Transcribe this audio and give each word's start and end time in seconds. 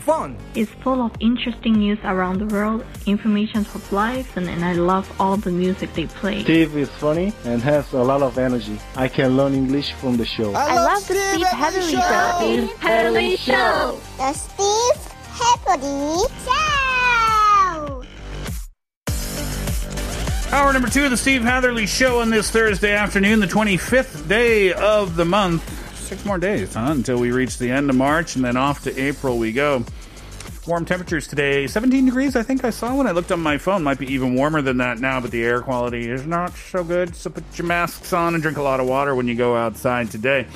fun. 0.00 0.36
It's 0.54 0.70
full 0.82 1.00
of 1.02 1.12
interesting 1.20 1.74
news 1.74 1.98
around 2.04 2.38
the 2.38 2.46
world, 2.46 2.84
information 3.06 3.60
of 3.60 3.92
life, 3.92 4.36
and, 4.36 4.48
and 4.48 4.64
I 4.64 4.74
love 4.74 5.10
all 5.20 5.36
the 5.36 5.50
music 5.50 5.92
they 5.94 6.06
play. 6.06 6.42
Steve 6.42 6.76
is 6.76 6.90
funny 6.90 7.32
and 7.44 7.62
has 7.62 7.92
a 7.92 8.02
lot 8.02 8.22
of 8.22 8.38
energy. 8.38 8.78
I 8.96 9.08
can 9.08 9.36
learn 9.36 9.54
English 9.54 9.92
from 9.94 10.16
the 10.16 10.24
show. 10.24 10.52
I, 10.54 10.74
love 10.76 11.06
the 11.08 11.14
Steve 11.14 11.46
Hadley 11.46 11.92
show. 11.92 12.36
Steve 12.38 12.72
Hadley 12.78 13.36
Show. 13.36 14.00
The 14.18 14.32
Steve 14.32 15.12
Hadley 15.32 16.28
Show. 16.44 16.84
Hour 20.54 20.72
number 20.72 20.88
two 20.88 21.04
of 21.04 21.10
the 21.10 21.16
Steve 21.16 21.42
Hatherley 21.42 21.84
Show 21.84 22.20
on 22.20 22.30
this 22.30 22.48
Thursday 22.48 22.94
afternoon, 22.94 23.40
the 23.40 23.46
25th 23.46 24.28
day 24.28 24.72
of 24.72 25.16
the 25.16 25.24
month. 25.24 25.73
Six 26.14 26.26
more 26.26 26.38
days, 26.38 26.74
huh, 26.74 26.92
until 26.92 27.18
we 27.18 27.32
reach 27.32 27.58
the 27.58 27.72
end 27.72 27.90
of 27.90 27.96
March, 27.96 28.36
and 28.36 28.44
then 28.44 28.56
off 28.56 28.84
to 28.84 28.96
April 28.96 29.36
we 29.36 29.50
go. 29.50 29.84
Warm 30.64 30.84
temperatures 30.84 31.26
today, 31.26 31.66
17 31.66 32.04
degrees, 32.04 32.36
I 32.36 32.44
think 32.44 32.64
I 32.64 32.70
saw 32.70 32.94
when 32.94 33.08
I 33.08 33.10
looked 33.10 33.32
on 33.32 33.40
my 33.40 33.58
phone. 33.58 33.82
Might 33.82 33.98
be 33.98 34.06
even 34.14 34.36
warmer 34.36 34.62
than 34.62 34.76
that 34.76 35.00
now, 35.00 35.20
but 35.20 35.32
the 35.32 35.42
air 35.42 35.60
quality 35.60 36.08
is 36.08 36.24
not 36.24 36.52
so 36.52 36.84
good. 36.84 37.16
So 37.16 37.30
put 37.30 37.42
your 37.58 37.66
masks 37.66 38.12
on 38.12 38.34
and 38.34 38.40
drink 38.44 38.58
a 38.58 38.62
lot 38.62 38.78
of 38.78 38.86
water 38.86 39.12
when 39.16 39.26
you 39.26 39.34
go 39.34 39.56
outside 39.56 40.12
today. 40.12 40.46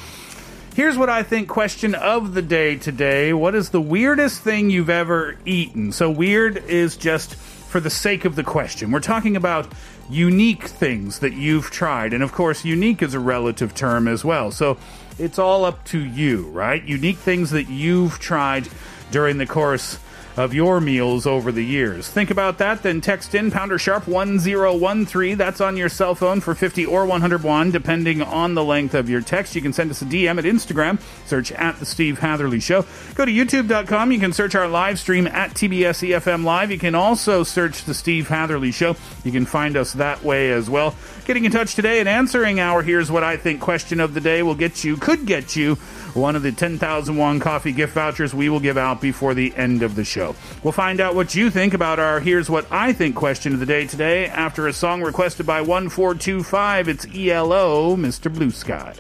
Here's 0.77 0.97
what 0.97 1.11
I 1.11 1.25
think 1.25 1.49
question 1.49 1.97
of 1.97 2.35
the 2.35 2.43
day 2.43 2.77
today. 2.77 3.33
What 3.33 3.57
is 3.57 3.71
the 3.71 3.81
weirdest 3.81 4.43
thing 4.43 4.71
you've 4.71 4.89
ever 4.89 5.39
eaten? 5.45 5.91
So 5.91 6.09
weird 6.09 6.59
is 6.69 6.97
just 6.97 7.35
for 7.35 7.81
the 7.81 7.91
sake 7.91 8.25
of 8.25 8.37
the 8.37 8.45
question. 8.45 8.93
We're 8.93 9.01
talking 9.01 9.35
about 9.35 9.67
unique 10.09 10.69
things 10.69 11.19
that 11.19 11.33
you've 11.33 11.73
tried. 11.73 12.13
And 12.13 12.23
of 12.23 12.31
course, 12.31 12.65
unique 12.65 13.03
is 13.03 13.13
a 13.13 13.19
relative 13.19 13.75
term 13.75 14.07
as 14.07 14.25
well. 14.25 14.53
So 14.53 14.79
it's 15.19 15.39
all 15.39 15.65
up 15.65 15.85
to 15.87 15.99
you, 15.99 16.49
right? 16.51 16.83
Unique 16.83 17.19
things 17.19 17.51
that 17.51 17.69
you've 17.69 18.19
tried 18.19 18.69
during 19.11 19.39
the 19.39 19.47
course 19.47 19.99
of 20.39 20.55
your 20.55 20.81
meals 20.81 21.27
over 21.27 21.51
the 21.51 21.65
years. 21.65 22.09
Think 22.09 22.31
about 22.31 22.59
that, 22.59 22.85
then 22.85 23.01
text 23.01 23.35
in 23.35 23.51
pounder 23.51 23.77
sharp 23.77 24.07
1013. 24.07 25.37
That's 25.37 25.61
on 25.61 25.77
your 25.77 25.89
cell 25.89 26.15
phone 26.15 26.41
for 26.41 26.55
50 26.55 26.87
or 26.87 27.05
101, 27.07 27.73
depending 27.73 28.23
on 28.23 28.55
the 28.55 28.63
length 28.63 28.95
of 28.95 29.11
your 29.11 29.21
text. 29.21 29.57
You 29.57 29.63
can 29.63 29.73
send 29.73 29.91
us 29.91 30.01
a 30.01 30.05
DM 30.05 30.39
at 30.39 30.45
Instagram, 30.45 31.01
search 31.27 31.51
at 31.51 31.81
The 31.81 31.87
Steve 31.87 32.21
Hatherley 32.21 32.61
Show. 32.61 32.87
Go 33.17 33.25
to 33.25 33.33
youtube.com. 33.33 34.13
You 34.13 34.21
can 34.21 34.33
search 34.33 34.55
our 34.55 34.69
live 34.69 35.01
stream 35.01 35.27
at 35.27 35.55
TBS 35.55 36.09
EFM 36.09 36.45
Live. 36.45 36.71
You 36.71 36.79
can 36.79 36.95
also 36.95 37.43
search 37.43 37.83
The 37.83 37.95
Steve 37.95 38.29
Hatherley 38.29 38.71
Show. 38.71 38.95
You 39.25 39.33
can 39.33 39.45
find 39.45 39.77
us 39.77 39.95
that 39.95 40.23
way 40.23 40.53
as 40.53 40.71
well. 40.71 40.95
Getting 41.25 41.47
in 41.47 41.53
touch 41.53 41.75
today 41.75 41.99
and 41.99 42.09
answering 42.09 42.61
our 42.61 42.83
Here's 42.83 43.11
What 43.11 43.25
I 43.25 43.37
Think 43.37 43.61
question 43.61 43.99
of 43.99 44.15
the 44.15 44.21
day 44.21 44.45
will 44.45 44.55
get 44.55 44.85
you, 44.85 44.97
could 44.97 45.27
get 45.27 45.57
you, 45.57 45.75
one 46.15 46.37
of 46.37 46.43
the 46.43 46.53
10,000 46.53 47.17
won 47.17 47.41
coffee 47.41 47.73
gift 47.73 47.95
vouchers 47.95 48.33
we 48.33 48.49
will 48.49 48.61
give 48.61 48.79
out 48.79 49.01
before 49.01 49.35
the 49.35 49.55
end 49.57 49.83
of 49.83 49.95
the 49.95 50.05
show. 50.05 50.28
We'll 50.63 50.73
find 50.73 51.01
out 51.01 51.15
what 51.15 51.35
you 51.35 51.51
think 51.51 51.75
about 51.75 51.99
our 51.99 52.21
Here's 52.21 52.51
What 52.51 52.67
I 52.71 52.93
Think 52.93 53.17
question 53.17 53.53
of 53.53 53.61
the 53.61 53.67
day 53.67 53.87
today 53.87 54.27
after 54.27 54.67
a 54.67 54.73
song 54.73 55.03
requested 55.03 55.47
by 55.47 55.61
1425. 55.61 56.89
It's 56.89 57.07
ELO, 57.07 57.97
Mr. 57.97 58.33
Blue 58.33 58.51
Sky. 58.51 58.95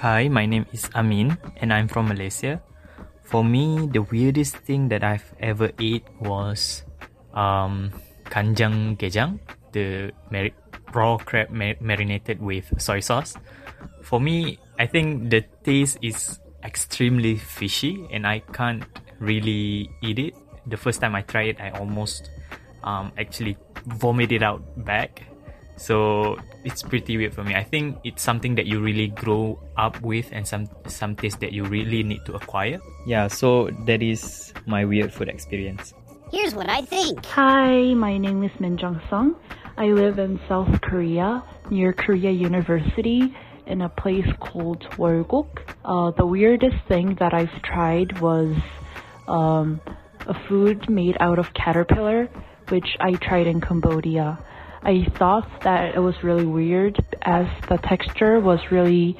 Hi, 0.00 0.28
my 0.32 0.46
name 0.46 0.64
is 0.72 0.88
Amin 0.96 1.36
and 1.60 1.74
I'm 1.74 1.84
from 1.86 2.08
Malaysia. 2.08 2.62
For 3.20 3.44
me, 3.44 3.84
the 3.84 4.00
weirdest 4.00 4.56
thing 4.64 4.88
that 4.88 5.04
I've 5.04 5.28
ever 5.40 5.72
ate 5.78 6.08
was 6.18 6.88
um, 7.36 7.92
kanjang 8.24 8.96
gejang, 8.96 9.44
the 9.76 10.08
mar- 10.32 10.56
raw 10.96 11.18
crab 11.20 11.50
mar- 11.50 11.76
marinated 11.84 12.40
with 12.40 12.64
soy 12.80 13.00
sauce. 13.00 13.36
For 14.00 14.18
me, 14.18 14.56
I 14.78 14.86
think 14.86 15.28
the 15.28 15.44
taste 15.68 15.98
is 16.00 16.40
extremely 16.64 17.36
fishy 17.36 18.08
and 18.10 18.26
I 18.26 18.40
can't 18.56 18.88
really 19.20 19.92
eat 20.00 20.18
it. 20.18 20.34
The 20.64 20.78
first 20.78 21.02
time 21.02 21.14
I 21.14 21.20
tried 21.28 21.48
it, 21.48 21.60
I 21.60 21.76
almost 21.76 22.30
um, 22.84 23.12
actually 23.18 23.58
vomited 23.84 24.42
out 24.42 24.64
back. 24.82 25.28
So 25.80 26.36
it's 26.62 26.82
pretty 26.82 27.16
weird 27.16 27.32
for 27.32 27.42
me. 27.42 27.54
I 27.54 27.64
think 27.64 27.96
it's 28.04 28.22
something 28.22 28.54
that 28.56 28.66
you 28.66 28.80
really 28.80 29.08
grow 29.08 29.58
up 29.78 29.98
with 30.02 30.28
and 30.30 30.46
some 30.46 30.68
some 30.86 31.16
taste 31.16 31.40
that 31.40 31.52
you 31.52 31.64
really 31.64 32.02
need 32.02 32.20
to 32.26 32.34
acquire. 32.34 32.78
Yeah, 33.06 33.28
so 33.28 33.70
that 33.86 34.02
is 34.02 34.52
my 34.66 34.84
weird 34.84 35.10
food 35.10 35.30
experience. 35.30 35.94
Here's 36.30 36.54
what 36.54 36.68
I 36.68 36.82
think. 36.82 37.24
Hi, 37.32 37.94
my 37.94 38.18
name 38.18 38.44
is 38.44 38.52
Min 38.60 38.76
Jung 38.76 39.00
Sung. 39.08 39.34
I 39.78 39.86
live 39.86 40.18
in 40.18 40.38
South 40.46 40.82
Korea 40.82 41.42
near 41.70 41.94
Korea 41.94 42.30
University 42.30 43.34
in 43.66 43.80
a 43.80 43.88
place 43.88 44.28
called 44.38 44.84
Wolgok. 45.00 45.48
Uh, 45.82 46.10
the 46.10 46.26
weirdest 46.26 46.76
thing 46.88 47.16
that 47.20 47.32
I've 47.32 47.56
tried 47.62 48.20
was 48.20 48.54
um, 49.28 49.80
a 50.26 50.34
food 50.46 50.90
made 50.90 51.16
out 51.20 51.38
of 51.38 51.54
caterpillar, 51.54 52.28
which 52.68 52.98
I 53.00 53.12
tried 53.14 53.46
in 53.46 53.62
Cambodia. 53.62 54.38
I 54.82 55.06
thought 55.18 55.48
that 55.62 55.94
it 55.94 55.98
was 55.98 56.14
really 56.22 56.46
weird 56.46 56.98
as 57.22 57.46
the 57.68 57.76
texture 57.76 58.40
was 58.40 58.60
really 58.70 59.16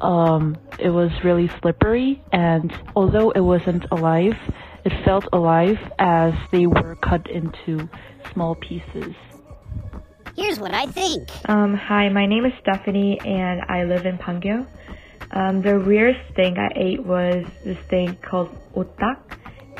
um, 0.00 0.56
it 0.78 0.90
was 0.90 1.10
really 1.24 1.48
slippery 1.60 2.22
and 2.32 2.72
although 2.94 3.30
it 3.30 3.40
wasn't 3.40 3.84
alive, 3.90 4.36
it 4.84 4.92
felt 5.04 5.26
alive 5.32 5.78
as 5.98 6.34
they 6.52 6.66
were 6.66 6.96
cut 6.96 7.30
into 7.30 7.88
small 8.32 8.54
pieces. 8.54 9.14
Here's 10.36 10.60
what 10.60 10.74
I 10.74 10.86
think. 10.86 11.30
Um, 11.48 11.74
hi, 11.74 12.08
my 12.10 12.26
name 12.26 12.44
is 12.44 12.52
Stephanie 12.60 13.18
and 13.24 13.62
I 13.68 13.84
live 13.84 14.04
in 14.06 14.18
Pangyo. 14.18 14.66
Um, 15.30 15.62
the 15.62 15.78
weirdest 15.78 16.34
thing 16.34 16.58
I 16.58 16.68
ate 16.74 17.04
was 17.04 17.46
this 17.64 17.78
thing 17.88 18.16
called 18.22 18.50
otak 18.74 19.18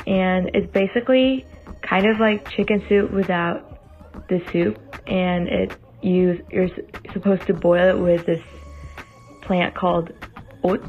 and 0.05 0.51
it's 0.53 0.71
basically 0.71 1.45
kind 1.81 2.05
of 2.05 2.19
like 2.19 2.49
chicken 2.49 2.83
soup 2.89 3.11
without 3.11 3.79
the 4.29 4.41
soup 4.51 4.86
and 5.07 5.47
it 5.47 5.77
you 6.01 6.45
you're 6.51 6.69
supposed 7.13 7.45
to 7.47 7.53
boil 7.53 7.89
it 7.89 7.99
with 7.99 8.25
this 8.25 8.43
plant 9.41 9.73
called 9.75 10.11
oat, 10.63 10.83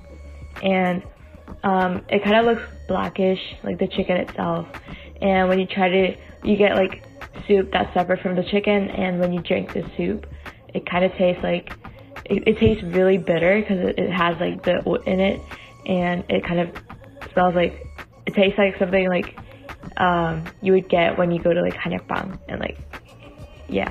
and 0.63 1.03
um, 1.63 2.05
it 2.09 2.23
kind 2.23 2.37
of 2.37 2.45
looks 2.45 2.63
blackish 2.87 3.41
like 3.63 3.79
the 3.79 3.87
chicken 3.89 4.17
itself. 4.17 4.67
And 5.21 5.49
when 5.49 5.59
you 5.59 5.67
try 5.67 5.89
to, 5.89 6.17
you 6.45 6.57
get 6.57 6.77
like 6.77 7.05
soup 7.47 7.71
that's 7.73 7.93
separate 7.95 8.21
from 8.21 8.37
the 8.37 8.45
chicken, 8.45 8.91
and 8.91 9.21
when 9.21 9.33
you 9.33 9.41
drink 9.41 9.73
the 9.73 9.89
soup, 9.97 10.27
it 10.75 10.87
kind 10.87 11.05
of 11.05 11.13
tastes 11.15 11.43
like 11.43 11.73
it, 12.25 12.47
it, 12.47 12.59
tastes 12.59 12.85
really 12.85 13.19
bitter 13.19 13.61
because 13.61 13.79
it, 13.79 13.99
it, 13.99 14.11
has 14.11 14.39
like 14.39 14.63
the 14.65 14.83
oat 14.85 15.07
in 15.07 15.21
it, 15.21 15.41
and 15.87 16.25
it 16.29 16.45
kind 16.45 16.61
of 16.61 16.71
smells 17.33 17.55
like 17.55 17.87
it 18.27 18.35
tastes 18.35 18.59
like 18.59 18.79
something 18.79 19.09
like 19.09 19.39
um, 19.97 20.45
you 20.61 20.73
would 20.73 20.89
get 20.89 21.17
when 21.19 21.31
you 21.31 21.43
go 21.43 21.53
to 21.53 21.63
like 21.63 21.75
Hanyakbang 21.75 22.39
and 22.49 22.61
like 22.61 22.79
yeah 23.69 23.89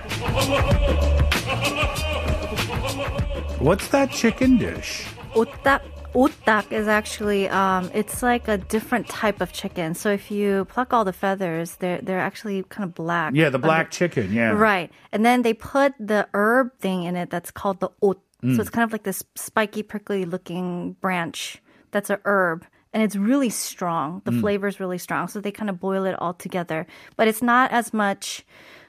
What's 3.59 3.87
that 3.89 4.11
chicken 4.11 4.57
dish? 4.57 5.07
Otak 5.33 5.81
otak 6.13 6.71
is 6.71 6.87
actually 6.87 7.49
um, 7.49 7.89
it's 7.93 8.21
like 8.21 8.47
a 8.47 8.57
different 8.57 9.07
type 9.09 9.41
of 9.41 9.51
chicken. 9.51 9.95
So 9.95 10.11
if 10.11 10.29
you 10.29 10.65
pluck 10.65 10.93
all 10.93 11.03
the 11.03 11.13
feathers, 11.13 11.75
they're 11.77 11.99
they're 12.01 12.19
actually 12.19 12.63
kind 12.69 12.87
of 12.87 12.93
black. 12.93 13.33
Yeah, 13.33 13.49
the 13.49 13.57
black 13.59 13.89
chicken, 13.89 14.31
yeah. 14.31 14.51
Right, 14.51 14.91
and 15.11 15.25
then 15.25 15.41
they 15.41 15.53
put 15.53 15.93
the 15.99 16.27
herb 16.33 16.77
thing 16.79 17.03
in 17.03 17.15
it 17.15 17.29
that's 17.29 17.49
called 17.49 17.79
the 17.79 17.89
ot. 18.01 18.19
Mm. 18.43 18.55
So 18.55 18.61
it's 18.61 18.69
kind 18.69 18.85
of 18.85 18.91
like 18.91 19.03
this 19.03 19.23
spiky, 19.35 19.81
prickly 19.81 20.25
looking 20.25 20.93
branch 21.01 21.57
that's 21.91 22.09
a 22.11 22.19
herb. 22.25 22.65
And 22.93 23.01
it's 23.03 23.15
really 23.15 23.49
strong. 23.49 24.21
The 24.25 24.31
Mm. 24.31 24.41
flavor 24.41 24.67
is 24.67 24.79
really 24.79 24.97
strong. 24.97 25.27
So 25.27 25.41
they 25.41 25.51
kind 25.51 25.69
of 25.69 25.79
boil 25.79 26.05
it 26.05 26.15
all 26.19 26.33
together. 26.33 26.85
But 27.15 27.27
it's 27.27 27.41
not 27.41 27.71
as 27.71 27.91
much 27.93 28.45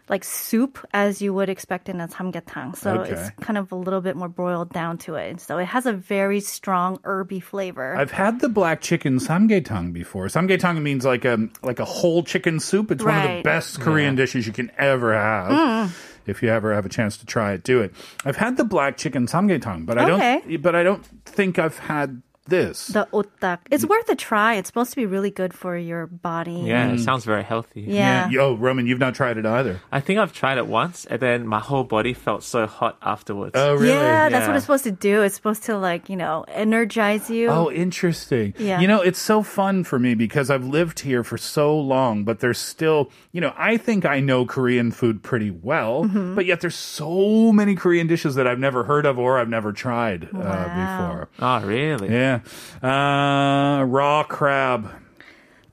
like 0.08 0.24
soup 0.24 0.78
as 0.92 1.20
you 1.20 1.34
would 1.34 1.48
expect 1.48 1.88
in 1.88 2.00
a 2.00 2.08
samgyetang. 2.08 2.76
So 2.76 3.00
Okay. 3.02 3.12
it's 3.12 3.30
kind 3.40 3.58
of 3.58 3.70
a 3.72 3.76
little 3.76 4.00
bit 4.00 4.16
more 4.16 4.28
boiled 4.28 4.72
down 4.72 4.98
to 4.98 5.14
it. 5.16 5.40
So 5.40 5.58
it 5.58 5.66
has 5.66 5.86
a 5.86 5.92
very 5.92 6.40
strong 6.40 6.98
herby 7.04 7.40
flavor. 7.40 7.96
I've 7.96 8.12
had 8.12 8.40
the 8.40 8.48
black 8.48 8.80
chicken 8.80 9.18
samgyetang 9.18 9.92
before. 9.92 10.26
Samgyetang 10.26 10.80
means 10.82 11.04
like 11.04 11.24
a 11.24 11.48
like 11.62 11.78
a 11.78 11.84
whole 11.84 12.22
chicken 12.22 12.60
soup. 12.60 12.90
It's 12.90 13.04
one 13.04 13.16
of 13.16 13.22
the 13.22 13.42
best 13.42 13.80
Korean 13.80 14.14
dishes 14.16 14.46
you 14.46 14.52
can 14.52 14.70
ever 14.78 15.12
have. 15.14 15.50
Mm. 15.50 15.90
If 16.26 16.42
you 16.42 16.50
ever 16.50 16.74
have 16.74 16.84
a 16.84 16.90
chance 16.90 17.16
to 17.18 17.26
try 17.26 17.52
it, 17.52 17.64
do 17.64 17.80
it. 17.80 17.94
I've 18.24 18.36
had 18.36 18.56
the 18.58 18.64
black 18.64 18.98
chicken 18.98 19.26
samgyetang, 19.26 19.86
but 19.86 19.96
I 19.98 20.04
Okay. 20.10 20.42
don't. 20.44 20.62
But 20.62 20.74
I 20.76 20.82
don't 20.82 21.04
think 21.24 21.58
I've 21.58 21.78
had 21.78 22.20
this. 22.48 22.88
the 22.88 23.06
otak. 23.12 23.58
It's 23.70 23.84
worth 23.84 24.08
a 24.08 24.16
try. 24.16 24.54
It's 24.54 24.68
supposed 24.68 24.90
to 24.90 24.96
be 24.96 25.06
really 25.06 25.30
good 25.30 25.52
for 25.54 25.76
your 25.76 26.06
body. 26.06 26.62
Yeah, 26.66 26.92
it 26.92 27.00
sounds 27.00 27.24
very 27.24 27.42
healthy. 27.44 27.82
Yeah. 27.82 28.28
Yo, 28.30 28.54
Roman, 28.56 28.86
you've 28.86 28.98
not 28.98 29.14
tried 29.14 29.36
it 29.38 29.46
either. 29.46 29.80
I 29.92 30.00
think 30.00 30.18
I've 30.18 30.32
tried 30.32 30.58
it 30.58 30.66
once, 30.66 31.04
and 31.06 31.20
then 31.20 31.46
my 31.46 31.60
whole 31.60 31.84
body 31.84 32.12
felt 32.14 32.42
so 32.42 32.66
hot 32.66 32.96
afterwards. 33.02 33.52
Oh, 33.54 33.74
really? 33.74 33.88
Yeah, 33.88 34.28
that's 34.28 34.46
what 34.46 34.56
it's 34.56 34.64
supposed 34.64 34.84
to 34.84 34.92
do. 34.92 35.22
It's 35.22 35.34
supposed 35.34 35.64
to 35.64 35.76
like, 35.78 36.08
you 36.08 36.16
know, 36.16 36.44
energize 36.48 37.30
you. 37.30 37.48
Oh, 37.48 37.70
interesting. 37.70 38.54
Yeah. 38.58 38.80
You 38.80 38.88
know, 38.88 39.00
it's 39.00 39.18
so 39.18 39.42
fun 39.42 39.84
for 39.84 39.98
me 39.98 40.14
because 40.14 40.50
I've 40.50 40.64
lived 40.64 41.00
here 41.00 41.22
for 41.24 41.38
so 41.38 41.78
long, 41.78 42.24
but 42.24 42.40
there's 42.40 42.58
still, 42.58 43.10
you 43.32 43.40
know, 43.40 43.52
I 43.56 43.76
think 43.76 44.04
I 44.04 44.20
know 44.20 44.44
Korean 44.46 44.90
food 44.90 45.22
pretty 45.22 45.50
well, 45.50 46.04
Mhm. 46.04 46.34
but 46.34 46.46
yet 46.46 46.60
there's 46.60 46.74
so 46.76 47.52
many 47.52 47.74
Korean 47.74 48.06
dishes 48.06 48.34
that 48.36 48.46
I've 48.46 48.58
never 48.58 48.84
heard 48.84 49.06
of 49.06 49.18
or 49.18 49.38
I've 49.38 49.48
never 49.48 49.72
tried 49.72 50.28
uh, 50.34 51.08
before. 51.08 51.28
Oh, 51.40 51.60
really? 51.66 52.08
Yeah. 52.10 52.37
Uh, 52.82 53.84
raw 53.84 54.22
crab. 54.24 54.90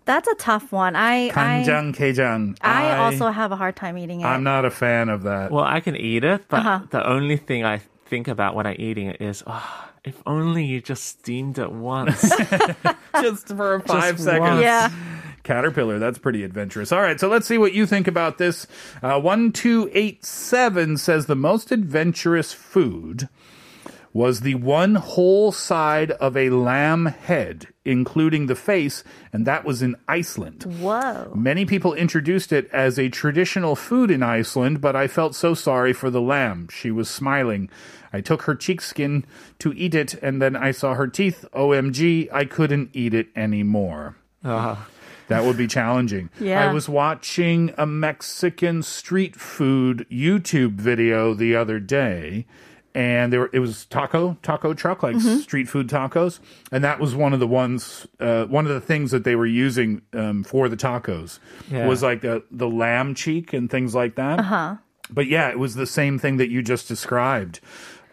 That's 0.05 0.27
a 0.27 0.35
tough 0.35 0.71
one. 0.71 0.95
I 0.95 1.27
I, 1.27 1.31
Kanjang 1.31 1.95
kejang. 1.95 2.57
I 2.61 2.97
also 2.97 3.29
have 3.29 3.51
a 3.51 3.55
hard 3.55 3.75
time 3.75 3.97
eating 3.97 4.21
it. 4.21 4.25
I'm 4.25 4.43
not 4.43 4.63
a 4.65 4.69
fan 4.69 5.09
of 5.09 5.23
that. 5.23 5.49
Well, 5.51 5.63
I 5.63 5.79
can 5.79 5.95
eat 5.95 6.23
it, 6.23 6.45
but 6.47 6.59
Uh-huh. 6.59 6.79
the 6.91 7.07
only 7.09 7.37
thing 7.37 7.63
I 7.65 7.81
think 8.05 8.27
about 8.27 8.53
when 8.53 8.67
I'm 8.67 8.75
eating 8.77 9.07
it 9.07 9.19
is, 9.19 9.41
oh, 9.47 9.89
if 10.03 10.21
only 10.27 10.63
you 10.65 10.79
just 10.79 11.05
steamed 11.05 11.57
it 11.57 11.71
once. 11.71 12.21
just 13.21 13.47
for 13.47 13.79
five 13.81 14.15
Just 14.17 14.25
seconds. 14.25 14.41
once. 14.41 14.61
Yeah. 14.61 14.91
Caterpillar, 15.41 15.97
that's 15.99 16.17
pretty 16.19 16.43
adventurous. 16.43 16.91
All 16.91 17.01
right, 17.01 17.19
so 17.19 17.27
let's 17.27 17.47
see 17.47 17.57
what 17.57 17.73
you 17.73 17.85
think 17.87 18.07
about 18.07 18.37
this. 18.37 18.67
Uh, 19.01 19.19
1287 19.19 20.97
says 20.97 21.25
the 21.25 21.35
most 21.35 21.71
adventurous 21.71 22.53
food 22.53 23.27
was 24.15 24.39
the 24.39 24.55
one 24.55 24.95
whole 24.95 25.51
side 25.51 26.09
of 26.11 26.37
a 26.37 26.49
lamb 26.49 27.05
head, 27.05 27.67
including 27.83 28.45
the 28.45 28.55
face, 28.55 29.03
and 29.33 29.45
that 29.45 29.65
was 29.65 29.81
in 29.81 29.93
Iceland. 30.07 30.63
Whoa. 30.79 31.33
Many 31.35 31.65
people 31.65 31.93
introduced 31.93 32.53
it 32.53 32.69
as 32.71 32.97
a 32.97 33.09
traditional 33.09 33.75
food 33.75 34.09
in 34.09 34.23
Iceland, 34.23 34.79
but 34.79 34.95
I 34.95 35.07
felt 35.07 35.35
so 35.35 35.53
sorry 35.53 35.91
for 35.91 36.09
the 36.09 36.21
lamb. 36.21 36.69
She 36.71 36.91
was 36.91 37.09
smiling. 37.09 37.69
I 38.13 38.21
took 38.21 38.43
her 38.43 38.55
cheek 38.55 38.79
skin 38.79 39.25
to 39.59 39.73
eat 39.73 39.93
it, 39.93 40.13
and 40.23 40.41
then 40.41 40.55
I 40.55 40.71
saw 40.71 40.93
her 40.93 41.07
teeth. 41.07 41.43
OMG, 41.53 42.31
I 42.31 42.45
couldn't 42.45 42.91
eat 42.93 43.13
it 43.13 43.27
anymore. 43.35 44.15
Ah. 44.45 44.87
That 45.27 45.43
would 45.43 45.57
be 45.57 45.67
challenging. 45.67 46.29
Yeah. 46.39 46.69
I 46.69 46.71
was 46.71 46.87
watching 46.87 47.73
a 47.77 47.85
Mexican 47.85 48.81
street 48.81 49.35
food 49.35 50.05
YouTube 50.09 50.75
video 50.75 51.33
the 51.33 51.53
other 51.57 51.81
day. 51.81 52.45
And 52.95 53.31
there, 53.33 53.49
it 53.51 53.59
was 53.59 53.85
taco, 53.87 54.37
taco 54.41 54.73
truck, 54.73 55.03
like 55.03 55.17
Mm-hmm. 55.17 55.27
Mhm. 55.27 55.41
street 55.41 55.67
food 55.69 55.89
tacos, 55.89 56.39
and 56.71 56.81
that 56.83 56.99
was 56.99 57.13
one 57.13 57.33
of 57.33 57.41
the 57.41 57.47
ones, 57.47 58.07
uh, 58.21 58.45
one 58.45 58.65
of 58.65 58.71
the 58.73 58.79
things 58.81 59.11
that 59.11 59.25
they 59.25 59.35
were 59.35 59.45
using 59.45 60.01
um, 60.13 60.43
for 60.45 60.69
the 60.69 60.77
tacos 60.77 61.39
Yeah. 61.69 61.87
was 61.87 62.01
like 62.01 62.21
the 62.21 62.43
the 62.51 62.69
lamb 62.69 63.13
cheek 63.13 63.51
and 63.53 63.69
things 63.69 63.93
like 63.93 64.15
that. 64.15 64.39
Uh 64.39 64.43
huh. 64.43 64.75
But 65.11 65.27
yeah, 65.27 65.49
it 65.49 65.59
was 65.59 65.75
the 65.75 65.85
same 65.85 66.17
thing 66.17 66.37
that 66.37 66.49
you 66.49 66.63
just 66.63 66.87
described, 66.87 67.59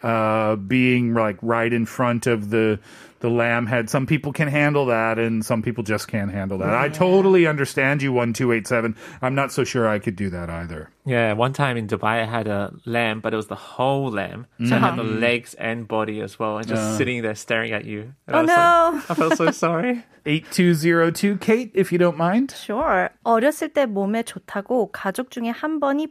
uh, 0.04 0.56
being 0.56 1.14
like 1.14 1.38
right 1.42 1.72
in 1.74 1.86
front 1.86 2.28
of 2.28 2.50
the 2.50 2.80
the 3.20 3.30
lamb 3.34 3.66
head. 3.66 3.90
Some 3.90 4.06
people 4.06 4.32
can 4.32 4.48
handle 4.48 4.86
that, 4.94 5.18
and 5.18 5.44
some 5.44 5.64
people 5.64 5.84
just 5.84 6.08
can't 6.08 6.30
handle 6.30 6.60
that. 6.60 6.76
I 6.76 6.88
totally 6.88 7.48
understand 7.48 8.04
you. 8.04 8.14
One 8.14 8.32
two 8.32 8.52
eight 8.54 8.68
seven. 8.68 8.96
I'm 9.24 9.34
not 9.34 9.52
so 9.52 9.64
sure 9.64 9.88
I 9.90 9.98
could 9.98 10.16
do 10.16 10.30
that 10.30 10.52
either. 10.52 10.92
Yeah, 11.04 11.34
one 11.34 11.52
time 11.52 11.78
in 11.78 11.88
Dubai, 11.88 12.22
I 12.22 12.26
had 12.30 12.48
a 12.48 12.72
lamb, 12.86 13.22
but 13.22 13.34
it 13.34 13.38
was 13.38 13.48
the 13.48 13.56
whole 13.58 14.12
lamb. 14.12 14.46
So 14.64 14.76
I 14.76 14.80
had 14.80 14.98
the 14.98 15.04
Mhm. 15.04 15.20
legs 15.20 15.56
and 15.58 15.88
body 15.88 16.22
as 16.22 16.38
well, 16.38 16.60
and 16.62 16.68
just 16.68 16.94
Uh. 16.94 16.98
sitting 16.98 17.24
there 17.24 17.34
staring 17.34 17.74
at 17.74 17.86
you. 17.86 18.14
And 18.30 18.36
Oh, 18.36 18.38
I 18.38 18.42
was 18.42 18.50
no. 18.54 18.92
like- 19.02 19.10
I 19.10 19.14
felt 19.18 19.38
so 19.38 19.50
sorry. 19.50 20.06
Eight 20.28 20.46
two 20.52 20.76
zero 20.78 21.10
two, 21.10 21.38
Kate, 21.42 21.72
if 21.74 21.90
you 21.92 21.98
don't 21.98 22.18
mind. 22.22 22.54
Sure. 22.54 23.10
어렸을 23.26 23.74
때 23.74 23.88
몸에 23.90 24.22
좋다고 24.22 24.92
가족 24.92 25.32
중에 25.32 25.50
한 25.50 25.80
번이 25.80 26.06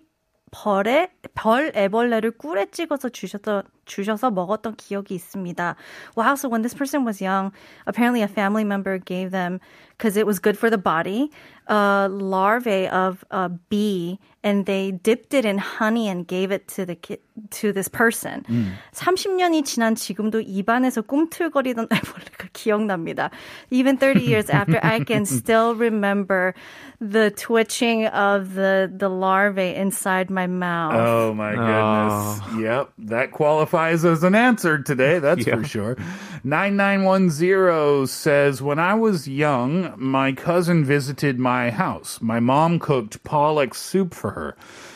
벌에 0.51 1.09
벌 1.33 1.71
애벌레를 1.75 2.31
꿀에 2.31 2.68
찍어서 2.71 3.09
주셔서 3.09 3.63
주셔서 3.86 4.31
먹었던 4.31 4.75
기억이 4.75 5.15
있습니다. 5.15 5.75
Wow, 6.18 6.33
so 6.33 6.50
when 6.50 6.62
this 6.62 6.75
person 6.75 7.06
was 7.06 7.24
young, 7.24 7.51
apparently 7.88 8.21
a 8.21 8.27
family 8.27 8.63
member 8.63 9.00
gave 9.00 9.31
them 9.31 9.59
because 10.00 10.16
it 10.16 10.26
was 10.26 10.38
good 10.38 10.58
for 10.58 10.68
the 10.68 10.78
body, 10.78 11.30
a 11.68 12.08
larvae 12.10 12.86
of 12.88 13.24
a 13.30 13.48
bee, 13.48 14.18
and 14.44 14.66
they 14.66 14.92
dipped 14.92 15.34
it 15.34 15.44
in 15.44 15.58
honey 15.58 16.06
and 16.08 16.26
gave 16.26 16.52
it 16.52 16.68
to 16.68 16.84
the 16.84 16.94
kid, 16.94 17.18
to 17.50 17.72
this 17.72 17.88
person. 17.88 18.44
30년이 18.92 19.64
지난 19.64 19.94
지금도 19.94 20.42
입안에서 20.46 21.02
꿈틀거리던 21.02 21.88
애벌레가 21.90 22.48
기억납니다. 22.52 23.30
Even 23.70 23.96
30 23.96 24.20
years 24.22 24.50
after, 24.50 24.78
I 24.82 25.02
can 25.02 25.24
still 25.24 25.74
remember 25.74 26.54
the 27.00 27.30
twitching 27.30 28.06
of 28.06 28.54
the 28.54 28.90
the 28.92 29.08
larvae 29.08 29.74
inside 29.74 30.30
my 30.30 30.46
mouth. 30.46 30.94
Oh 30.94 31.34
my 31.34 31.56
goodness. 31.56 32.40
Yep. 32.62 32.92
That 33.10 33.32
qualifies 33.32 34.04
as 34.04 34.22
an 34.22 34.34
answer 34.34 34.78
today, 34.78 35.18
that's 35.18 35.44
for 35.44 35.64
sure. 35.64 35.96
9910 36.43 38.07
says 38.07 38.61
When 38.61 38.79
I 38.79 38.93
was 38.95 39.27
young, 39.27 39.93
my 39.97 40.31
cousin 40.31 40.83
visited 40.83 41.39
my 41.39 41.69
house. 41.69 42.19
My 42.21 42.39
mom 42.39 42.79
cooked 42.79 43.23
pollock 43.23 43.73
soup 43.75 44.13
for 44.13 44.31
her. 44.31 44.55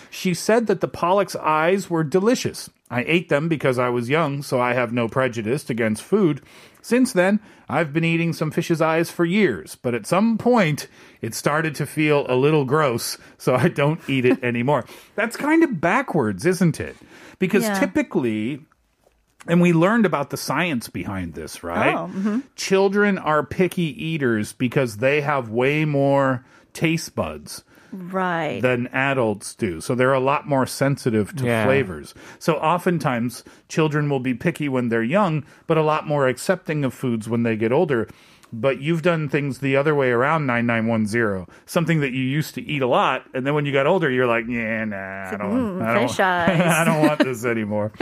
She 0.10 0.34
said 0.34 0.68
that 0.68 0.82
the 0.82 0.88
pollock's 0.88 1.36
eyes 1.36 1.90
were 1.90 2.04
delicious. 2.04 2.70
I 2.90 3.04
ate 3.08 3.30
them 3.30 3.48
because 3.50 3.78
I 3.78 3.90
was 3.90 4.10
young, 4.10 4.42
so 4.44 4.60
I 4.62 4.74
have 4.74 4.94
no 4.94 5.08
prejudice 5.08 5.70
against 5.70 6.04
food. 6.04 6.42
Since 6.82 7.14
then, 7.14 7.40
I've 7.68 7.92
been 7.94 8.04
eating 8.06 8.32
some 8.32 8.52
fish's 8.52 8.82
eyes 8.82 9.10
for 9.10 9.26
years, 9.26 9.76
but 9.76 9.96
at 9.96 10.06
some 10.06 10.38
point, 10.38 10.88
it 11.22 11.34
started 11.34 11.74
to 11.76 11.86
feel 11.86 12.26
a 12.30 12.36
little 12.36 12.64
gross, 12.64 13.18
so 13.38 13.56
I 13.56 13.70
don't 13.70 14.00
eat 14.08 14.24
it 14.26 14.44
anymore. 14.44 14.86
That's 15.16 15.36
kind 15.36 15.64
of 15.64 15.82
backwards, 15.82 16.46
isn't 16.46 16.80
it? 16.80 16.96
Because 17.40 17.64
Yeah. 17.64 17.80
typically, 17.80 18.62
and 19.48 19.62
we 19.62 19.74
learned 19.74 20.06
about 20.06 20.30
the 20.30 20.38
science 20.38 20.90
behind 20.90 21.34
this, 21.34 21.64
right? 21.64 21.94
Oh, 21.96 22.10
mhm. 22.14 22.44
Children 22.56 23.18
are 23.18 23.44
picky 23.44 23.84
eaters 24.04 24.54
because 24.54 24.98
they 24.98 25.22
have 25.22 25.50
way 25.50 25.86
more 25.86 26.44
taste 26.74 27.16
buds 27.16 27.64
Right. 27.94 28.60
than 28.62 28.88
adults 28.88 29.56
do. 29.56 29.80
So 29.80 29.96
they're 29.96 30.12
a 30.14 30.20
lot 30.20 30.48
more 30.48 30.66
sensitive 30.66 31.34
to 31.38 31.46
Yeah. 31.46 31.66
flavors. 31.66 32.14
So 32.40 32.56
oftentimes 32.56 33.44
children 33.70 34.10
will 34.10 34.20
be 34.20 34.34
picky 34.34 34.68
when 34.68 34.90
they're 34.90 35.02
young, 35.04 35.44
but 35.68 35.78
a 35.78 35.82
lot 35.82 36.06
more 36.06 36.28
accepting 36.28 36.84
of 36.84 36.94
foods 36.94 37.30
when 37.30 37.44
they 37.44 37.56
get 37.56 37.72
older. 37.72 38.08
But 38.52 38.80
you've 38.82 39.02
done 39.02 39.28
things 39.30 39.60
the 39.60 39.76
other 39.76 39.96
way 39.96 40.12
around 40.12 40.46
9910. 40.46 41.46
Something 41.66 42.00
that 42.02 42.12
you 42.12 42.22
used 42.24 42.54
to 42.56 42.62
eat 42.62 42.82
a 42.82 42.88
lot 42.88 43.24
and 43.34 43.46
then 43.46 43.54
when 43.54 43.66
you 43.66 43.72
got 43.74 43.88
older 43.88 44.10
you're 44.10 44.28
like, 44.28 44.46
"Yeah, 44.48 44.86
nah, 44.86 45.30
I 45.32 45.36
don't, 45.38 45.80
Mm, 45.80 45.82
I 45.82 45.94
don't. 45.94 46.20
I 46.20 46.84
don't 46.86 47.02
want 47.02 47.20
this 47.20 47.44
anymore." 47.56 47.92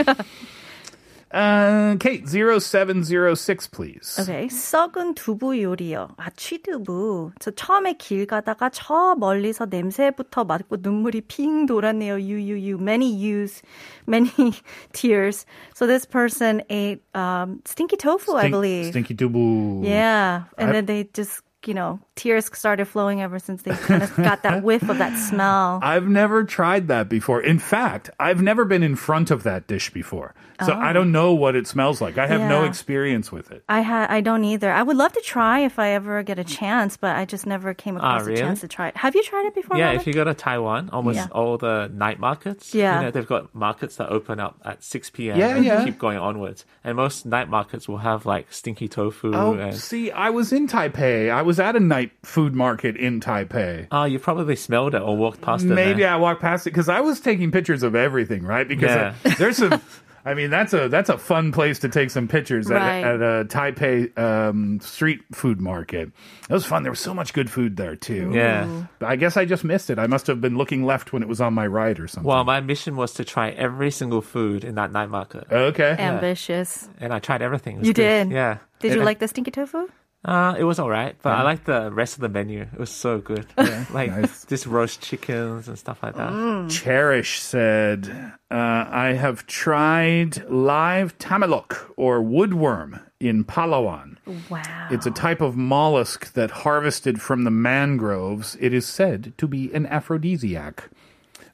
uh, 1.33 1.95
Kate 1.99 2.25
0706 2.27 3.67
please. 3.67 4.17
Okay, 4.19 4.47
썩은 4.49 5.13
두부 5.15 5.61
요리요. 5.61 6.09
아, 6.17 6.29
취두부. 6.35 7.31
저 7.39 7.51
처음에 7.51 7.93
길 7.93 8.25
가다가 8.25 8.69
저 8.71 9.15
멀리서 9.17 9.65
냄새부터 9.67 10.43
맡고 10.45 10.77
눈물이 10.81 11.21
핑 11.21 11.65
돌았네요. 11.67 12.19
유유유. 12.19 12.77
Many 12.79 13.05
use, 13.13 13.61
many 14.07 14.31
tears. 14.93 15.45
So 15.75 15.85
this 15.85 16.05
person 16.05 16.63
ate 16.69 17.01
um, 17.13 17.61
stinky 17.65 17.95
tofu, 17.97 18.33
I 18.35 18.41
Stink- 18.47 18.51
believe. 18.51 18.85
Stinky 18.87 19.13
dubu. 19.15 19.85
Yeah, 19.85 20.43
and 20.57 20.69
I- 20.69 20.73
then 20.73 20.85
they 20.87 21.03
just 21.13 21.41
you 21.68 21.74
know, 21.74 22.00
tears 22.16 22.50
started 22.56 22.84
flowing 22.86 23.20
ever 23.22 23.38
since 23.38 23.62
they 23.62 23.72
kind 23.72 24.02
of 24.02 24.14
got 24.16 24.42
that 24.42 24.62
whiff 24.66 24.88
of 24.88 24.98
that 24.98 25.16
smell. 25.18 25.80
I've 25.82 26.06
never 26.08 26.44
tried 26.44 26.88
that 26.88 27.08
before. 27.08 27.40
In 27.42 27.58
fact, 27.58 28.10
I've 28.20 28.42
never 28.42 28.64
been 28.64 28.82
in 28.82 28.96
front 28.96 29.30
of 29.30 29.42
that 29.44 29.66
dish 29.66 29.90
before. 29.90 30.34
So 30.64 30.72
Oh. 30.72 30.78
I 30.78 30.92
don't 30.92 31.10
know 31.10 31.34
what 31.34 31.56
it 31.56 31.66
smells 31.66 32.00
like. 32.00 32.16
I 32.16 32.28
have 32.28 32.40
no 32.42 32.62
experience 32.64 33.32
with 33.32 33.50
it. 33.50 33.64
I 33.68 33.82
ha- 33.82 34.06
I 34.08 34.20
don't 34.20 34.44
either. 34.44 34.70
I 34.70 34.84
would 34.84 34.96
love 34.96 35.12
to 35.14 35.20
try 35.20 35.60
if 35.60 35.80
I 35.80 35.88
ever 35.90 36.22
get 36.22 36.38
a 36.38 36.44
chance, 36.44 36.96
but 36.96 37.16
I 37.16 37.24
just 37.24 37.44
never 37.44 37.74
came 37.74 37.96
Ah, 37.96 37.98
across 37.98 38.22
a 38.22 38.24
really? 38.26 38.40
chance 38.40 38.60
to 38.60 38.68
try 38.68 38.88
it. 38.88 38.96
Have 38.96 39.16
you 39.16 39.22
tried 39.24 39.46
it 39.46 39.54
before? 39.56 39.76
yeah, 39.76 39.86
Robin? 39.86 40.00
if 40.00 40.06
you 40.06 40.12
go 40.12 40.22
to 40.22 40.32
Taiwan, 40.32 40.90
almost 40.92 41.16
Yeah. 41.16 41.26
all 41.32 41.58
the 41.58 41.90
night 41.92 42.20
markets, 42.20 42.72
Yeah. 42.72 42.98
you 43.00 43.04
know, 43.06 43.10
they've 43.10 43.26
got 43.26 43.52
markets 43.52 43.96
that 43.96 44.10
open 44.10 44.38
up 44.38 44.60
at 44.64 44.84
6 44.84 45.10
p.m. 45.10 45.38
Yeah, 45.40 45.56
and 45.56 45.64
yeah. 45.64 45.84
keep 45.84 45.98
going 45.98 46.18
onwards. 46.18 46.64
And 46.84 46.96
most 46.96 47.26
night 47.26 47.48
markets 47.48 47.88
will 47.88 47.98
have 47.98 48.24
like 48.24 48.46
stinky 48.52 48.86
tofu. 48.86 49.32
Oh, 49.34 49.54
and, 49.54 49.74
see, 49.76 50.12
I 50.12 50.30
was 50.30 50.52
in 50.52 50.68
Taipei. 50.68 51.32
I 51.32 51.42
was 51.42 51.53
at 51.60 51.76
a 51.76 51.80
night 51.80 52.12
food 52.22 52.54
market 52.54 52.96
in 52.96 53.20
Taipei. 53.20 53.86
oh, 53.90 54.04
you 54.04 54.18
probably 54.18 54.56
smelled 54.56 54.94
it 54.94 55.02
or 55.02 55.16
walked 55.16 55.40
past 55.40 55.64
it. 55.64 55.68
Maybe 55.68 56.02
there. 56.02 56.12
I 56.12 56.16
walked 56.16 56.40
past 56.40 56.66
it 56.66 56.70
because 56.70 56.88
I 56.88 57.00
was 57.00 57.20
taking 57.20 57.50
pictures 57.50 57.82
of 57.82 57.94
everything, 57.94 58.42
right? 58.44 58.66
Because 58.66 58.90
Yeah. 58.90 59.14
uh, 59.24 59.34
there's 59.38 59.56
some. 59.58 59.80
I 60.26 60.32
mean, 60.32 60.48
that's 60.48 60.72
a 60.72 60.88
that's 60.88 61.10
a 61.10 61.18
fun 61.18 61.52
place 61.52 61.80
to 61.80 61.90
take 61.90 62.08
some 62.08 62.28
pictures 62.28 62.70
Right. 62.70 63.04
at, 63.04 63.16
at 63.16 63.20
a 63.20 63.44
Taipei 63.44 64.16
um, 64.18 64.80
street 64.80 65.20
food 65.32 65.60
market. 65.60 66.10
It 66.48 66.52
was 66.52 66.64
fun. 66.64 66.82
There 66.82 66.90
was 66.92 66.98
so 66.98 67.12
much 67.12 67.34
good 67.34 67.50
food 67.50 67.76
there 67.76 67.94
too. 67.94 68.30
Yeah. 68.32 68.86
I 69.02 69.16
guess 69.16 69.36
I 69.36 69.44
just 69.44 69.64
missed 69.64 69.90
it. 69.90 69.98
I 69.98 70.06
must 70.06 70.26
have 70.28 70.40
been 70.40 70.56
looking 70.56 70.86
left 70.86 71.12
when 71.12 71.22
it 71.22 71.28
was 71.28 71.42
on 71.42 71.52
my 71.52 71.66
right 71.66 72.00
or 72.00 72.08
something. 72.08 72.26
Well, 72.26 72.42
my 72.44 72.62
mission 72.62 72.96
was 72.96 73.12
to 73.14 73.24
try 73.24 73.50
every 73.50 73.90
single 73.90 74.22
food 74.22 74.64
in 74.64 74.76
that 74.76 74.92
night 74.92 75.10
market. 75.10 75.44
okay. 75.52 75.94
Ambitious. 75.98 76.88
And 77.00 77.12
I 77.12 77.18
tried 77.18 77.42
everything. 77.42 77.84
You 77.84 77.92
good. 77.92 78.28
did? 78.28 78.30
Yeah. 78.30 78.58
Did 78.80 78.92
you 78.92 79.00
And- 79.00 79.04
like 79.04 79.18
the 79.18 79.28
stinky 79.28 79.50
tofu? 79.50 79.88
Uh, 80.24 80.54
it 80.58 80.64
was 80.64 80.78
all 80.78 80.88
right, 80.88 81.14
but 81.22 81.34
I 81.34 81.42
liked 81.42 81.66
the 81.66 81.90
rest 81.92 82.14
of 82.14 82.22
the 82.22 82.30
menu. 82.30 82.62
It 82.62 82.78
was 82.78 82.88
so 82.90 83.18
good. 83.18 83.46
like 83.92 84.10
Nice. 84.10 84.46
just 84.46 84.64
roast 84.66 85.02
chickens 85.02 85.68
and 85.68 85.78
stuff 85.78 86.02
like 86.02 86.14
that. 86.16 86.32
Mm. 86.32 86.70
Cherish 86.70 87.40
said, 87.40 88.08
uh, 88.50 88.54
I 88.88 89.16
have 89.20 89.46
tried 89.46 90.48
live 90.48 91.18
tamilok 91.18 91.92
or 91.96 92.20
woodworm 92.22 93.02
in 93.20 93.44
Palawan. 93.44 94.16
Wow. 94.48 94.88
It's 94.90 95.04
a 95.04 95.10
type 95.10 95.42
of 95.42 95.56
mollusk 95.56 96.32
that 96.32 96.50
harvested 96.50 97.20
from 97.20 97.44
the 97.44 97.50
mangroves. 97.50 98.56
It 98.60 98.72
is 98.72 98.86
said 98.86 99.34
to 99.36 99.46
be 99.46 99.70
an 99.74 99.84
aphrodisiac. 99.86 100.88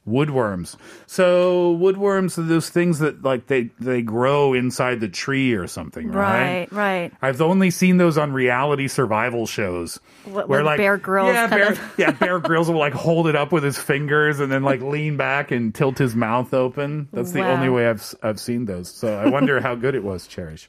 Woodworms. 0.07 0.77
So 1.05 1.77
woodworms 1.79 2.37
are 2.39 2.41
those 2.41 2.69
things 2.69 2.97
that 2.99 3.21
like 3.23 3.45
they 3.45 3.69
they 3.79 4.01
grow 4.01 4.53
inside 4.53 4.99
the 4.99 5.07
tree 5.07 5.53
or 5.53 5.67
something, 5.67 6.11
right? 6.11 6.61
Right, 6.61 6.71
right. 6.71 7.11
I've 7.21 7.39
only 7.39 7.69
seen 7.69 7.97
those 7.97 8.17
on 8.17 8.33
reality 8.33 8.87
survival 8.87 9.45
shows. 9.45 9.99
What- 10.25 10.49
like 10.49 10.77
Bear 10.77 10.97
Grylls 10.97 11.33
yeah, 11.33 11.45
Bear, 11.47 11.71
of- 11.73 11.93
yeah, 11.97 12.11
Bear 12.11 12.39
Grylls 12.39 12.67
will 12.69 12.79
like 12.79 12.93
hold 12.93 13.27
it 13.27 13.35
up 13.35 13.51
with 13.51 13.63
his 13.63 13.77
fingers 13.77 14.39
and 14.39 14.51
then 14.51 14.63
like 14.63 14.81
lean 14.81 15.17
back 15.17 15.51
and 15.51 15.73
tilt 15.73 15.99
his 15.99 16.15
mouth 16.15 16.51
open. 16.51 17.07
That's 17.13 17.31
the 17.31 17.41
Wow. 17.41 17.51
only 17.51 17.69
way 17.69 17.87
I've 17.87 18.15
I've 18.23 18.39
seen 18.39 18.65
those. 18.65 18.89
So 18.89 19.15
I 19.15 19.29
wonder 19.29 19.61
how 19.61 19.75
good 19.75 19.93
it 19.93 20.03
was, 20.03 20.25
Cherish. 20.25 20.67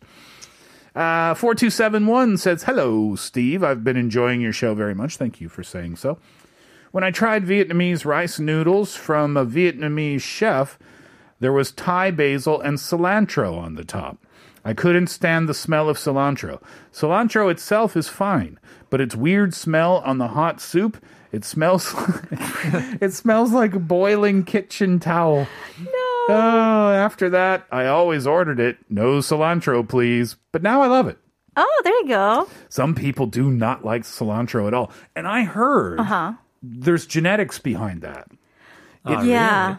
Uh, 0.94 1.32
4271 1.32 2.36
says, 2.36 2.64
Hello, 2.64 3.16
Steve. 3.16 3.64
I've 3.64 3.82
been 3.82 3.96
enjoying 3.96 4.42
your 4.42 4.52
show 4.52 4.74
very 4.74 4.94
much. 4.94 5.16
Thank 5.16 5.40
you 5.40 5.48
for 5.48 5.62
saying 5.62 5.96
so. 5.96 6.18
When 6.92 7.02
I 7.02 7.10
tried 7.10 7.44
Vietnamese 7.46 8.04
rice 8.04 8.38
noodles 8.38 8.94
from 8.94 9.36
a 9.36 9.46
Vietnamese 9.46 10.20
chef, 10.20 10.78
there 11.40 11.52
was 11.52 11.72
Thai 11.72 12.10
basil 12.10 12.60
and 12.60 12.78
cilantro 12.78 13.56
on 13.58 13.74
the 13.74 13.84
top. 13.84 14.18
I 14.64 14.74
couldn't 14.74 15.06
stand 15.08 15.48
the 15.48 15.54
smell 15.54 15.88
of 15.88 15.96
cilantro. 15.96 16.62
Cilantro 16.92 17.50
itself 17.50 17.96
is 17.96 18.08
fine, 18.08 18.60
but 18.90 19.00
its 19.00 19.16
weird 19.16 19.54
smell 19.54 20.02
on 20.04 20.18
the 20.18 20.28
hot 20.28 20.60
soup, 20.60 21.02
it 21.32 21.44
smells 21.44 21.94
it 23.00 23.12
smells 23.12 23.52
like 23.52 23.88
boiling 23.88 24.44
kitchen 24.44 25.00
towel. 25.00 25.48
No. 25.80 25.88
Oh, 26.28 26.92
after 26.94 27.30
that, 27.30 27.66
I 27.72 27.86
always 27.86 28.26
ordered 28.26 28.60
it. 28.60 28.76
No 28.88 29.18
cilantro, 29.18 29.88
please. 29.88 30.36
But 30.52 30.62
now 30.62 30.82
I 30.82 30.86
love 30.86 31.08
it. 31.08 31.18
Oh, 31.56 31.80
there 31.84 31.94
you 32.02 32.08
go. 32.08 32.48
Some 32.68 32.94
people 32.94 33.26
do 33.26 33.50
not 33.50 33.84
like 33.84 34.02
cilantro 34.02 34.66
at 34.68 34.74
all. 34.74 34.92
And 35.16 35.26
I 35.26 35.42
heard 35.44 35.98
Uh 35.98 36.04
huh. 36.04 36.32
There's 36.62 37.06
genetics 37.06 37.58
behind 37.58 38.02
that. 38.02 38.28
It- 39.06 39.24
yeah. 39.24 39.76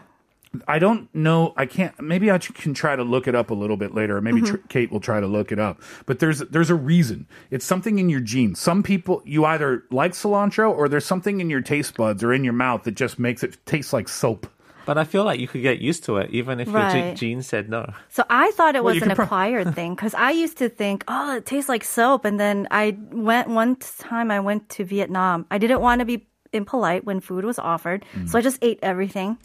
I 0.68 0.78
don't 0.78 1.12
know. 1.12 1.52
I 1.56 1.66
can't. 1.66 2.00
Maybe 2.00 2.30
I 2.30 2.38
can 2.38 2.74
try 2.74 2.94
to 2.94 3.02
look 3.02 3.26
it 3.26 3.34
up 3.34 3.50
a 3.50 3.54
little 3.54 3.76
bit 3.76 3.92
later, 3.92 4.20
maybe 4.20 4.40
Mm-hmm. 4.40 4.54
tr- 4.54 4.66
Kate 4.68 4.92
will 4.92 5.00
try 5.00 5.18
to 5.18 5.26
look 5.26 5.50
it 5.50 5.58
up. 5.58 5.80
But 6.06 6.20
there's 6.20 6.38
there's 6.38 6.70
a 6.70 6.76
reason. 6.76 7.26
It's 7.50 7.64
something 7.64 7.98
in 7.98 8.08
your 8.08 8.20
genes. 8.20 8.60
Some 8.60 8.84
people 8.84 9.20
you 9.24 9.44
either 9.44 9.82
like 9.90 10.12
cilantro 10.12 10.70
or 10.70 10.88
there's 10.88 11.04
something 11.04 11.40
in 11.40 11.50
your 11.50 11.60
taste 11.60 11.96
buds 11.96 12.22
or 12.22 12.32
in 12.32 12.44
your 12.44 12.52
mouth 12.52 12.84
that 12.84 12.92
just 12.94 13.18
makes 13.18 13.42
it 13.42 13.58
taste 13.66 13.92
like 13.92 14.08
soap. 14.08 14.46
But 14.86 14.96
I 14.96 15.02
feel 15.02 15.24
like 15.24 15.40
you 15.40 15.48
could 15.48 15.62
get 15.62 15.80
used 15.80 16.04
to 16.04 16.18
it, 16.18 16.30
even 16.30 16.60
if 16.60 16.68
your 16.68 16.76
Right. 16.76 17.16
ge- 17.16 17.18
genes 17.18 17.48
said 17.48 17.68
no. 17.68 17.92
So 18.10 18.22
I 18.30 18.52
thought 18.52 18.76
it 18.76 18.84
Well, 18.84 18.94
was 18.94 19.02
an 19.02 19.10
pro- 19.16 19.24
acquired 19.24 19.74
thing 19.78 19.96
because 19.96 20.14
I 20.14 20.30
used 20.30 20.58
to 20.58 20.68
think, 20.68 21.02
oh, 21.08 21.34
it 21.38 21.46
tastes 21.46 21.68
like 21.68 21.82
soap. 21.82 22.24
And 22.24 22.38
then 22.38 22.68
I 22.70 22.96
went 23.10 23.48
one 23.48 23.74
time 23.74 24.30
I 24.30 24.38
went 24.38 24.68
to 24.76 24.84
Vietnam. 24.84 25.46
I 25.50 25.58
didn't 25.58 25.80
want 25.80 25.98
to 25.98 26.04
be 26.04 26.28
impolite 26.54 27.04
when 27.04 27.20
food 27.20 27.44
was 27.44 27.58
offered, 27.58 28.04
Mm. 28.16 28.28
so 28.28 28.38
I 28.38 28.42
just 28.42 28.58
ate 28.62 28.78
everything 28.82 29.36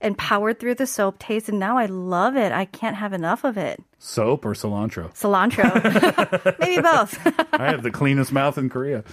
and 0.00 0.18
powered 0.18 0.58
through 0.60 0.74
the 0.76 0.86
soap 0.86 1.18
taste. 1.18 1.48
And 1.48 1.58
now 1.58 1.78
I 1.78 1.86
love 1.86 2.36
it. 2.36 2.52
I 2.52 2.64
can't 2.66 2.96
have 2.96 3.12
enough 3.12 3.44
of 3.44 3.56
it. 3.56 3.82
Soap 3.98 4.44
or 4.44 4.52
cilantro? 4.54 5.12
Cilantro, 5.14 6.58
maybe 6.60 6.82
both. 6.82 7.18
I 7.54 7.66
have 7.66 7.82
the 7.82 7.90
cleanest 7.90 8.32
mouth 8.32 8.58
in 8.58 8.68
Korea. 8.68 9.04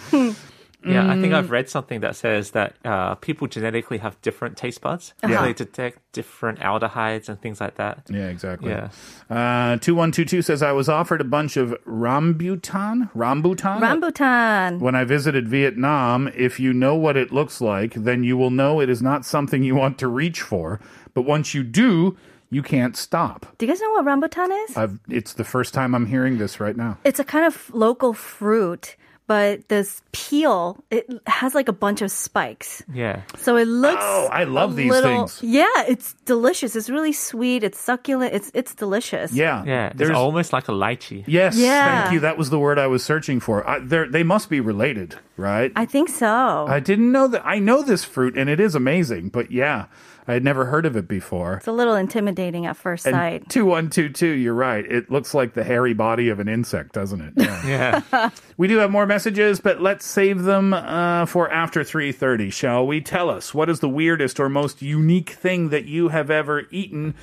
Yeah, 0.83 1.05
I 1.09 1.13
think 1.21 1.31
Mm. 1.33 1.38
I've 1.38 1.51
read 1.51 1.69
something 1.69 2.00
that 2.01 2.15
says 2.15 2.51
that 2.51 2.75
uh, 2.83 3.15
people 3.15 3.47
genetically 3.47 4.00
have 4.00 4.19
different 4.21 4.57
taste 4.57 4.81
buds. 4.81 5.13
Yeah. 5.23 5.38
So 5.39 5.43
they 5.45 5.53
detect 5.53 6.00
different 6.11 6.59
aldehydes 6.59 7.29
and 7.29 7.39
things 7.39 7.61
like 7.61 7.75
that. 7.75 8.07
Yeah, 8.09 8.27
exactly. 8.29 8.71
Yeah. 8.71 8.89
Uh, 9.29 9.77
2122 9.77 10.41
says, 10.41 10.63
I 10.63 10.71
was 10.71 10.89
offered 10.89 11.21
a 11.21 11.23
bunch 11.23 11.55
of 11.55 11.75
rambutan, 11.85 13.11
rambutan, 13.13 13.79
Rambutan. 13.79 14.79
when 14.79 14.95
I 14.95 15.03
visited 15.03 15.47
Vietnam. 15.47 16.29
If 16.35 16.59
you 16.59 16.73
know 16.73 16.95
what 16.95 17.15
it 17.17 17.31
looks 17.31 17.61
like, 17.61 17.93
then 17.93 18.23
you 18.23 18.38
will 18.38 18.51
know 18.51 18.79
it 18.81 18.89
is 18.89 19.01
not 19.01 19.25
something 19.25 19.63
you 19.63 19.75
want 19.75 19.97
to 20.00 20.07
reach 20.07 20.41
for. 20.41 20.79
But 21.13 21.23
once 21.23 21.53
you 21.53 21.63
do, 21.63 22.17
you 22.50 22.61
can't 22.61 22.97
stop. 22.97 23.45
Do 23.57 23.65
you 23.65 23.71
guys 23.71 23.79
know 23.81 23.91
what 23.91 24.05
rambutan 24.05 24.50
is? 24.69 24.75
I've, 24.77 25.00
it's 25.09 25.33
the 25.33 25.43
first 25.45 25.73
time 25.73 25.95
I'm 25.95 26.07
hearing 26.07 26.38
this 26.38 26.59
right 26.59 26.75
now. 26.75 26.97
It's 27.03 27.19
a 27.19 27.23
kind 27.23 27.45
of 27.45 27.69
local 27.73 28.13
fruit, 28.13 28.95
but 29.31 29.69
this 29.69 30.01
peel 30.11 30.83
it 30.91 31.05
has 31.25 31.55
like 31.55 31.69
a 31.69 31.77
bunch 31.85 32.01
of 32.01 32.11
spikes. 32.11 32.83
Yeah. 32.93 33.21
So 33.38 33.55
it 33.55 33.65
looks. 33.67 34.03
Oh, 34.03 34.27
I 34.29 34.43
love 34.43 34.71
a 34.73 34.75
these 34.75 34.91
little- 34.91 35.27
things. 35.27 35.39
Yeah, 35.41 35.88
it's 35.88 36.13
delicious. 36.25 36.75
It's 36.75 36.89
really 36.89 37.13
sweet. 37.13 37.63
It's 37.63 37.79
succulent. 37.79 38.33
It's 38.33 38.51
it's 38.53 38.75
delicious. 38.75 39.31
Yeah. 39.31 39.63
Yeah. 39.63 39.88
It's 39.88 39.97
There's, 40.00 40.11
almost 40.11 40.51
like 40.51 40.67
a 40.67 40.73
lychee. 40.73 41.23
yes. 41.27 41.55
Yeah. 41.55 42.01
Thank 42.03 42.13
you. 42.13 42.19
That 42.27 42.38
was 42.38 42.50
the 42.50 42.59
word 42.59 42.77
I 42.77 42.88
was 42.88 43.03
searching 43.05 43.39
for. 43.39 43.55
I, 43.67 43.79
they're- 43.79 44.09
they 44.11 44.23
must 44.23 44.50
be 44.50 44.59
related, 44.59 45.15
right? 45.38 45.71
I 45.77 45.85
think 45.85 46.09
so. 46.09 46.65
I 46.67 46.79
didn't 46.81 47.11
know 47.15 47.27
that. 47.29 47.43
I 47.45 47.59
know 47.59 47.81
this 47.83 48.03
fruit 48.03 48.38
and 48.38 48.50
it 48.50 48.59
is 48.59 48.75
amazing, 48.75 49.29
but 49.29 49.50
yeah, 49.51 49.85
I 50.31 50.35
had 50.35 50.45
never 50.45 50.63
heard 50.63 50.85
of 50.85 50.95
it 50.95 51.09
before. 51.09 51.55
it's 51.55 51.67
a 51.67 51.73
little 51.73 51.95
intimidating 51.95 52.65
at 52.65 52.77
first 52.77 53.05
And 53.05 53.13
sight. 53.13 53.50
2122, 53.50 54.27
you're 54.27 54.53
right. 54.53 54.85
It 54.89 55.11
looks 55.11 55.33
like 55.33 55.55
the 55.55 55.63
hairy 55.65 55.93
body 55.93 56.29
of 56.29 56.39
an 56.39 56.47
insect, 56.47 56.93
doesn't 56.93 57.19
it? 57.19 57.33
Yeah. 57.67 58.01
Yeah. 58.13 58.29
we 58.57 58.69
do 58.69 58.77
have 58.77 58.91
more 58.91 59.05
messages, 59.05 59.59
but 59.59 59.81
let's 59.81 60.05
save 60.05 60.43
them 60.43 60.73
uh, 60.73 61.25
for 61.25 61.51
after 61.51 61.81
3:30, 61.81 62.53
shall 62.53 62.88
we? 62.88 63.01
Tell 63.01 63.29
us 63.29 63.53
what 63.53 63.69
is 63.69 63.81
the 63.81 63.89
weirdest 63.89 64.39
or 64.39 64.47
most 64.47 64.81
unique 64.81 65.31
thing 65.31 65.67
that 65.69 65.83
you 65.83 66.07
have 66.07 66.31
ever 66.31 66.63
eaten? 66.71 67.13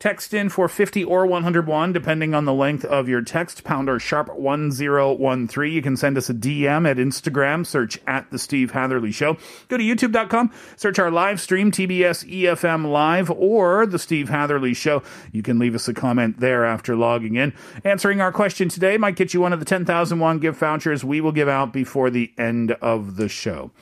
Text 0.00 0.32
in 0.32 0.48
for 0.48 0.68
50 0.68 1.02
or 1.02 1.26
101, 1.26 1.92
depending 1.92 2.32
on 2.32 2.44
the 2.44 2.54
length 2.54 2.84
of 2.84 3.08
your 3.08 3.20
text. 3.20 3.64
Pound 3.64 3.88
or 3.88 3.98
sharp 3.98 4.32
1013. 4.32 5.72
You 5.72 5.82
can 5.82 5.96
send 5.96 6.16
us 6.16 6.30
a 6.30 6.34
DM 6.34 6.88
at 6.88 6.98
Instagram. 6.98 7.66
Search 7.66 7.98
at 8.06 8.30
The 8.30 8.38
Steve 8.38 8.70
Hatherley 8.70 9.10
Show. 9.10 9.36
Go 9.66 9.76
to 9.76 9.82
youtube.com. 9.82 10.52
Search 10.76 11.00
our 11.00 11.10
live 11.10 11.40
stream, 11.40 11.72
TBS 11.72 12.24
EFM 12.30 12.92
Live, 12.92 13.28
or 13.28 13.86
The 13.86 13.98
Steve 13.98 14.28
Hatherley 14.28 14.72
Show. 14.72 15.02
You 15.32 15.42
can 15.42 15.58
leave 15.58 15.74
us 15.74 15.88
a 15.88 15.94
comment 15.94 16.38
there 16.38 16.64
after 16.64 16.94
logging 16.94 17.34
in. 17.34 17.52
Answering 17.82 18.20
our 18.20 18.30
question 18.30 18.68
today 18.68 18.98
might 18.98 19.16
get 19.16 19.34
you 19.34 19.40
one 19.40 19.52
of 19.52 19.58
the 19.58 19.66
10,000 19.66 20.20
won 20.20 20.38
gift 20.38 20.60
vouchers 20.60 21.04
we 21.04 21.20
will 21.20 21.32
give 21.32 21.48
out 21.48 21.72
before 21.72 22.08
the 22.08 22.32
end 22.38 22.70
of 22.70 23.16
the 23.16 23.28
show. 23.28 23.72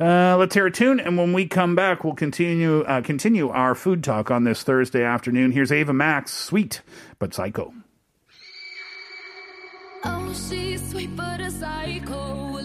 Uh, 0.00 0.34
let's 0.38 0.54
hear 0.54 0.64
a 0.64 0.70
tune, 0.70 0.98
and 0.98 1.18
when 1.18 1.34
we 1.34 1.46
come 1.46 1.74
back, 1.74 2.02
we'll 2.04 2.14
continue 2.14 2.80
uh, 2.84 3.02
continue 3.02 3.50
our 3.50 3.74
food 3.74 4.02
talk 4.02 4.30
on 4.30 4.44
this 4.44 4.62
Thursday 4.62 5.04
afternoon. 5.04 5.52
Here's 5.52 5.70
Ava 5.70 5.92
Max, 5.92 6.32
sweet 6.32 6.80
but 7.18 7.34
psycho. 7.34 7.74
Oh, 10.02 10.32
she's 10.32 10.88
sweet 10.90 11.14
but 11.14 11.40
a 11.40 11.50
psycho, 11.50 12.56